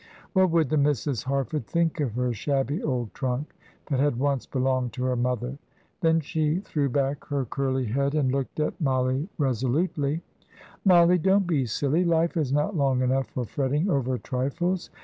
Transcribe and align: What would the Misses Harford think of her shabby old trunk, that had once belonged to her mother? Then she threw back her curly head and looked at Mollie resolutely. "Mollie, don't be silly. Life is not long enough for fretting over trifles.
What 0.33 0.49
would 0.49 0.69
the 0.69 0.77
Misses 0.79 1.21
Harford 1.21 1.67
think 1.67 1.99
of 1.99 2.15
her 2.15 2.33
shabby 2.33 2.81
old 2.81 3.13
trunk, 3.13 3.53
that 3.85 3.99
had 3.99 4.17
once 4.17 4.47
belonged 4.47 4.93
to 4.93 5.03
her 5.03 5.15
mother? 5.15 5.59
Then 5.99 6.21
she 6.21 6.57
threw 6.61 6.89
back 6.89 7.25
her 7.27 7.45
curly 7.45 7.85
head 7.85 8.15
and 8.15 8.31
looked 8.31 8.59
at 8.59 8.81
Mollie 8.81 9.29
resolutely. 9.37 10.23
"Mollie, 10.83 11.19
don't 11.19 11.45
be 11.45 11.67
silly. 11.67 12.03
Life 12.03 12.35
is 12.35 12.51
not 12.51 12.75
long 12.75 13.03
enough 13.03 13.27
for 13.27 13.45
fretting 13.45 13.91
over 13.91 14.17
trifles. 14.17 14.89